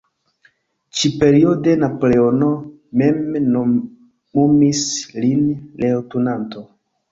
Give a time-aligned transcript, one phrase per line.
[1.01, 2.47] Ĉi-periode Napoleono
[3.03, 3.21] mem
[3.59, 4.83] nomumis
[5.21, 5.47] lin
[5.87, 6.69] leŭtenanto.